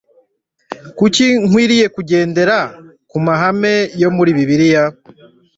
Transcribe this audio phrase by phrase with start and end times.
[0.97, 2.57] kuki nkwiriye kugendera
[3.09, 4.83] ku mahame yo muri bibiliya